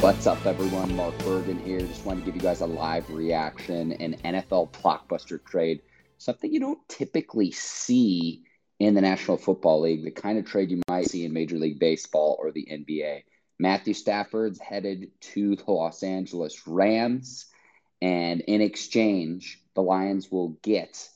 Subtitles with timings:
[0.00, 0.94] What's up, everyone?
[0.94, 1.80] Mark Bergen here.
[1.80, 5.82] Just wanted to give you guys a live reaction an NFL blockbuster trade.
[6.18, 8.44] Something you don't typically see
[8.78, 11.80] in the National Football League, the kind of trade you might see in Major League
[11.80, 13.24] Baseball or the NBA.
[13.58, 17.46] Matthew Stafford's headed to the Los Angeles Rams,
[18.00, 21.08] and in exchange, the Lions will get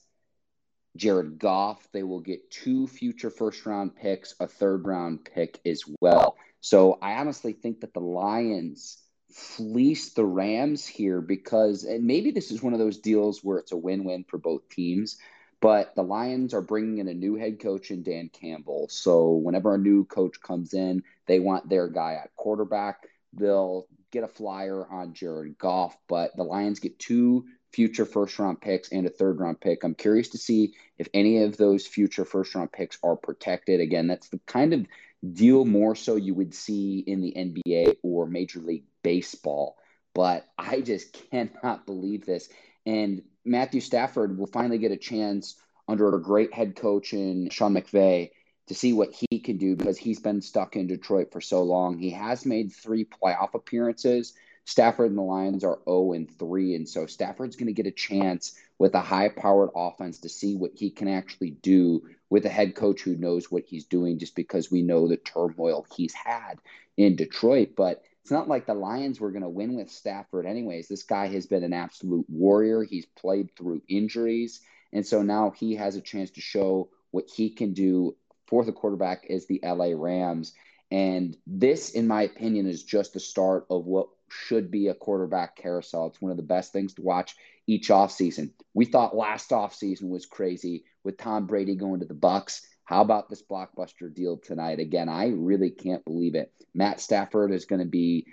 [0.97, 1.87] Jared Goff.
[1.93, 6.37] They will get two future first round picks, a third round pick as well.
[6.63, 8.97] So I honestly think that the Lions
[9.33, 13.73] fleece the Rams here because and maybe this is one of those deals where it's
[13.73, 15.19] a win-win for both teams.
[15.61, 18.87] But the Lions are bringing in a new head coach in Dan Campbell.
[18.91, 23.09] So whenever a new coach comes in, they want their guy at quarterback.
[23.33, 28.61] They'll get a flyer on Jared Goff, but the Lions get two future first round
[28.61, 29.83] picks and a third round pick.
[29.83, 33.81] I'm curious to see if any of those future first round picks are protected.
[33.81, 34.87] Again, that's the kind of
[35.31, 39.77] deal more so you would see in the NBA or Major League Baseball.
[40.15, 42.49] But I just cannot believe this.
[42.87, 45.57] And Matthew Stafford will finally get a chance
[45.89, 48.31] under a great head coach in Sean McVay
[48.69, 51.99] to see what he can do because he's been stuck in Detroit for so long.
[51.99, 54.35] He has made three playoff appearances.
[54.65, 56.75] Stafford and the Lions are 0 and 3.
[56.75, 60.57] And so Stafford's going to get a chance with a high powered offense to see
[60.57, 64.35] what he can actually do with a head coach who knows what he's doing just
[64.35, 66.59] because we know the turmoil he's had
[66.97, 67.71] in Detroit.
[67.77, 70.89] But it's not like the Lions were going to win with Stafford, anyways.
[70.89, 72.85] This guy has been an absolute warrior.
[72.85, 74.61] He's played through injuries.
[74.93, 78.17] And so now he has a chance to show what he can do
[78.47, 80.53] for the quarterback as the LA Rams.
[80.91, 85.57] And this, in my opinion, is just the start of what should be a quarterback
[85.57, 86.07] carousel.
[86.07, 87.37] It's one of the best things to watch
[87.67, 88.51] each offseason.
[88.75, 92.63] We thought last offseason was crazy with Tom Brady going to the Bucs.
[92.85, 94.81] How about this blockbuster deal tonight?
[94.81, 96.53] Again, I really can't believe it.
[96.75, 98.27] Matt Stafford is going to be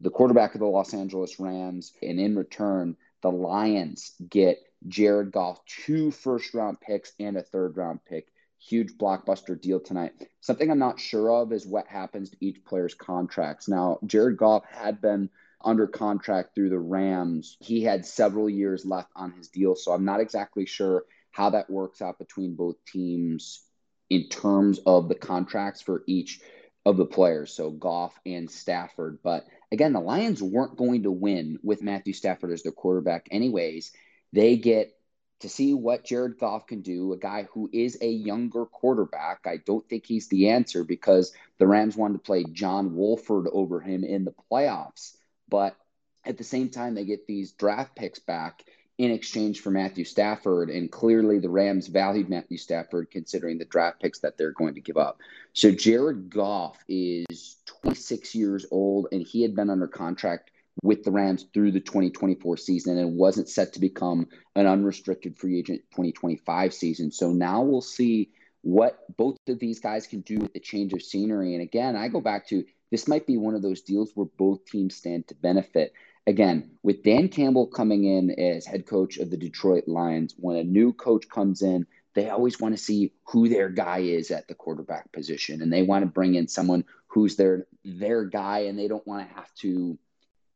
[0.00, 5.64] the quarterback of the Los Angeles Rams, and in return, the Lions get Jared Goff,
[5.66, 8.28] two first round picks and a third round pick.
[8.60, 10.12] Huge blockbuster deal tonight.
[10.40, 13.68] Something I'm not sure of is what happens to each player's contracts.
[13.68, 15.30] Now, Jared Goff had been
[15.64, 17.56] under contract through the Rams.
[17.60, 21.70] He had several years left on his deal, so I'm not exactly sure how that
[21.70, 23.64] works out between both teams
[24.10, 26.40] in terms of the contracts for each
[26.84, 29.18] of the players, so Goff and Stafford.
[29.22, 33.92] But again, the Lions weren't going to win with Matthew Stafford as their quarterback, anyways.
[34.32, 34.97] They get
[35.40, 39.40] to see what Jared Goff can do, a guy who is a younger quarterback.
[39.46, 43.80] I don't think he's the answer because the Rams wanted to play John Wolford over
[43.80, 45.16] him in the playoffs.
[45.48, 45.76] But
[46.24, 48.64] at the same time, they get these draft picks back
[48.98, 50.70] in exchange for Matthew Stafford.
[50.70, 54.80] And clearly, the Rams valued Matthew Stafford considering the draft picks that they're going to
[54.80, 55.20] give up.
[55.52, 60.50] So, Jared Goff is 26 years old, and he had been under contract
[60.82, 65.36] with the Rams through the 2024 season and it wasn't set to become an unrestricted
[65.36, 67.10] free agent 2025 season.
[67.10, 68.30] So, now we'll see
[68.62, 71.54] what both of these guys can do with the change of scenery.
[71.54, 74.64] And again, I go back to this might be one of those deals where both
[74.64, 75.92] teams stand to benefit
[76.28, 80.62] again, with Dan Campbell coming in as head coach of the Detroit Lions, when a
[80.62, 84.54] new coach comes in, they always want to see who their guy is at the
[84.54, 88.88] quarterback position, and they want to bring in someone who's their their guy, and they
[88.88, 89.98] don't want to have to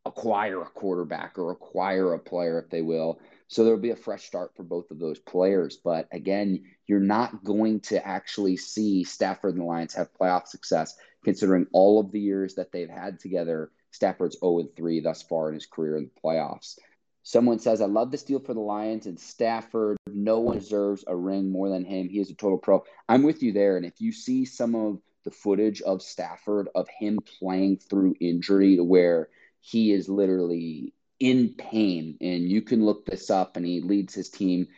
[0.05, 3.21] acquire a quarterback or acquire a player, if they will.
[3.49, 5.77] So there'll be a fresh start for both of those players.
[5.77, 10.97] But again, you're not going to actually see Stafford and the Lions have playoff success,
[11.25, 15.55] considering all of the years that they've had together Stafford's 0 3 thus far in
[15.55, 16.79] his career in the playoffs.
[17.25, 19.97] Someone says, I love this deal for the Lions and Stafford.
[20.09, 22.09] No one deserves a ring more than him.
[22.09, 22.85] He is a total pro.
[23.09, 23.77] I'm with you there.
[23.77, 28.77] And if you see some of the footage of Stafford, of him playing through injury
[28.77, 29.29] to where
[29.63, 34.29] he is literally in pain, and you can look this up, and he leads his
[34.29, 34.69] team,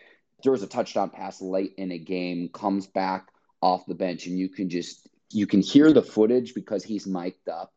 [0.43, 3.29] throws a touchdown pass late in a game, comes back
[3.61, 7.49] off the bench, and you can just you can hear the footage because he's mic'd
[7.49, 7.73] up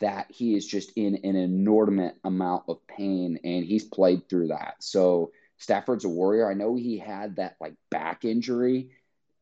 [0.00, 4.74] that he is just in an inordinate amount of pain and he's played through that.
[4.80, 6.50] So Stafford's a warrior.
[6.50, 8.90] I know he had that like back injury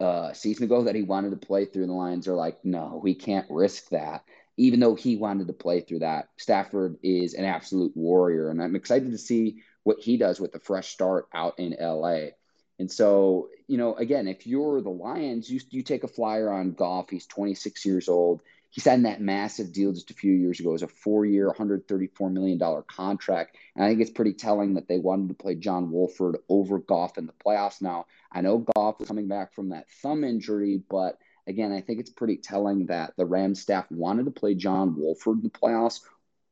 [0.01, 1.87] uh season ago that he wanted to play through.
[1.87, 4.25] The Lions are like, no, we can't risk that.
[4.61, 8.51] Even though he wanted to play through that, Stafford is an absolute warrior.
[8.51, 12.31] And I'm excited to see what he does with the fresh start out in LA.
[12.79, 16.73] And so, you know, again, if you're the Lions, you, you take a flyer on
[16.73, 17.11] Goff.
[17.11, 20.71] He's 26 years old he signed that massive deal just a few years ago.
[20.71, 23.57] It was a four-year, $134 million contract.
[23.75, 27.19] And I think it's pretty telling that they wanted to play John Wolford over Goff
[27.19, 27.83] in the playoffs.
[27.83, 32.01] Now, I know Goff is coming back from that thumb injury, but again, I think
[32.01, 36.01] it's pretty telling that the Rams staff wanted to play John Wolford in the playoffs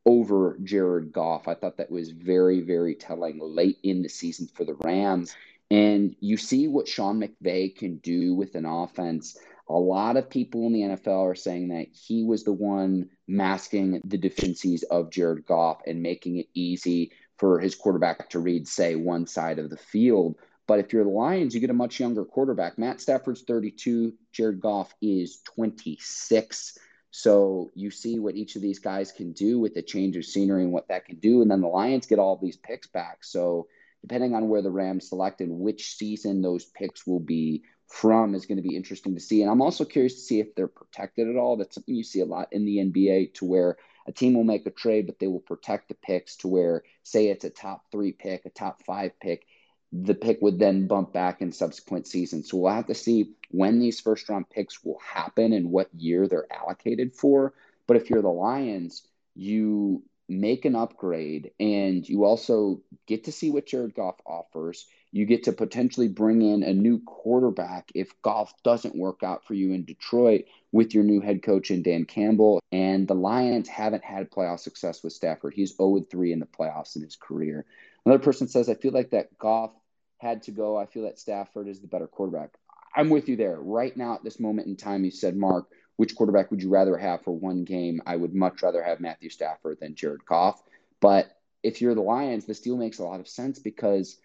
[0.07, 1.49] over Jared Goff.
[1.49, 5.35] I thought that was very, very telling late in the season for the Rams.
[5.71, 9.37] And you see what Sean McVay can do with an offense.
[9.69, 14.01] A lot of people in the NFL are saying that he was the one masking
[14.05, 18.95] the deficiencies of Jared Goff and making it easy for his quarterback to read, say,
[18.95, 20.37] one side of the field.
[20.69, 22.79] But if you're the Lions, you get a much younger quarterback.
[22.79, 26.79] Matt Stafford's 32, Jared Goff is 26.
[27.11, 30.63] So you see what each of these guys can do with the change of scenery
[30.63, 31.41] and what that can do.
[31.41, 33.25] And then the Lions get all these picks back.
[33.25, 33.67] So
[34.03, 38.45] depending on where the Rams select and which season those picks will be from is
[38.45, 39.41] going to be interesting to see.
[39.41, 41.57] And I'm also curious to see if they're protected at all.
[41.57, 44.67] That's something you see a lot in the NBA to where a team will make
[44.67, 48.13] a trade, but they will protect the picks to where, say, it's a top three
[48.13, 49.47] pick, a top five pick.
[49.93, 52.51] The pick would then bump back in subsequent seasons.
[52.51, 56.29] So we'll have to see when these first round picks will happen and what year
[56.29, 57.55] they're allocated for.
[57.87, 59.03] But if you're the Lions,
[59.35, 64.87] you make an upgrade and you also get to see what Jared Goff offers.
[65.11, 69.55] You get to potentially bring in a new quarterback if Goff doesn't work out for
[69.55, 72.61] you in Detroit with your new head coach in Dan Campbell.
[72.73, 75.55] And the Lions haven't had playoff success with Stafford.
[75.55, 77.65] He's 0 3 in the playoffs in his career.
[78.05, 79.73] Another person says, I feel like that Goff
[80.19, 80.77] had to go.
[80.77, 82.51] I feel that Stafford is the better quarterback.
[82.95, 83.61] I'm with you there.
[83.61, 86.97] Right now, at this moment in time, you said, Mark, which quarterback would you rather
[86.97, 88.01] have for one game?
[88.07, 90.63] I would much rather have Matthew Stafford than Jared Goff.
[91.01, 91.31] But
[91.63, 94.17] if you're the Lions, this deal makes a lot of sense because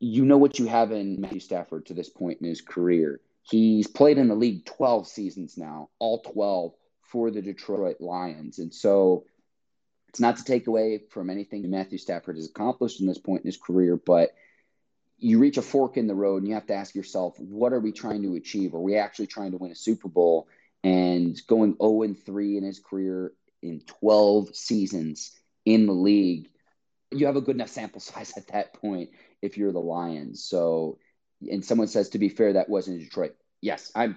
[0.00, 3.20] you know what you have in Matthew Stafford to this point in his career.
[3.42, 6.72] He's played in the league 12 seasons now, all 12
[7.02, 8.58] for the Detroit Lions.
[8.58, 9.24] And so
[10.10, 13.48] it's not to take away from anything Matthew Stafford has accomplished in this point in
[13.48, 14.30] his career, but
[15.18, 17.80] you reach a fork in the road and you have to ask yourself, what are
[17.80, 18.74] we trying to achieve?
[18.74, 20.48] Are we actually trying to win a Super Bowl?
[20.82, 26.48] and going 0 and 3 in his career in 12 seasons in the league,
[27.10, 29.10] you have a good enough sample size at that point
[29.42, 30.44] if you're the Lions.
[30.44, 30.98] So,
[31.50, 33.34] and someone says, to be fair, that was in Detroit.
[33.60, 34.16] Yes, I'm,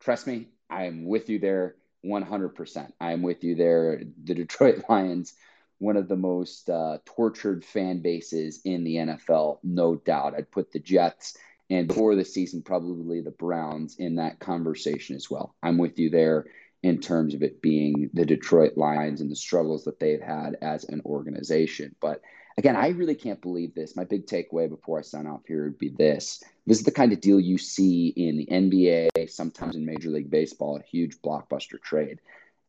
[0.00, 2.92] trust me, I'm with you there 100%.
[3.00, 4.02] I'm with you there.
[4.24, 5.34] The Detroit Lions,
[5.78, 10.34] one of the most uh, tortured fan bases in the NFL, no doubt.
[10.34, 11.36] I'd put the Jets
[11.70, 15.54] and before the season, probably the Browns in that conversation as well.
[15.62, 16.46] I'm with you there
[16.82, 20.84] in terms of it being the Detroit Lions and the struggles that they've had as
[20.84, 21.94] an organization.
[22.00, 22.22] But
[22.58, 23.96] again, I really can't believe this.
[23.96, 26.42] My big takeaway before I sign off here would be this.
[26.66, 30.30] This is the kind of deal you see in the NBA, sometimes in Major League
[30.30, 32.18] Baseball, a huge blockbuster trade.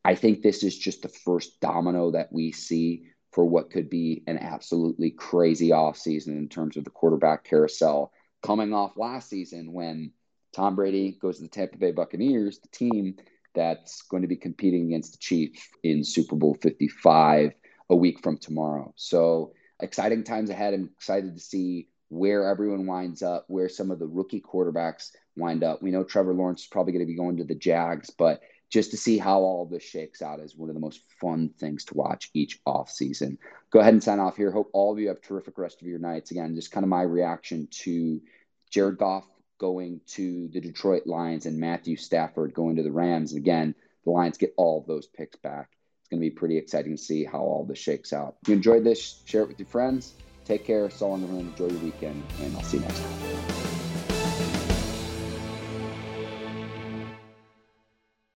[0.05, 4.23] I think this is just the first domino that we see for what could be
[4.27, 8.13] an absolutely crazy offseason in terms of the quarterback carousel
[8.43, 10.11] coming off last season when
[10.53, 13.17] Tom Brady goes to the Tampa Bay Buccaneers, the team
[13.55, 17.53] that's going to be competing against the Chiefs in Super Bowl 55
[17.89, 18.93] a week from tomorrow.
[18.95, 20.73] So exciting times ahead.
[20.73, 25.63] I'm excited to see where everyone winds up, where some of the rookie quarterbacks wind
[25.63, 25.81] up.
[25.81, 28.91] We know Trevor Lawrence is probably going to be going to the Jags, but just
[28.91, 31.95] to see how all this shakes out is one of the most fun things to
[31.95, 33.37] watch each off season.
[33.71, 34.51] Go ahead and sign off here.
[34.51, 36.31] Hope all of you have a terrific rest of your nights.
[36.31, 38.21] Again, just kind of my reaction to
[38.69, 39.25] Jared Goff
[39.59, 43.33] going to the Detroit Lions and Matthew Stafford going to the Rams.
[43.33, 45.69] And again, the Lions get all those picks back.
[46.09, 48.37] It's going to be pretty exciting to see how all this shakes out.
[48.41, 50.13] If you enjoyed this, share it with your friends.
[50.43, 50.89] Take care.
[50.89, 51.49] So long, everyone.
[51.49, 53.58] Enjoy your weekend, and I'll see you next time.